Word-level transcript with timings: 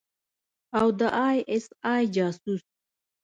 او 0.79 0.87
د 0.99 1.01
آى 1.29 1.37
اس 1.53 1.65
آى 1.93 2.03
جاسوس. 2.15 2.63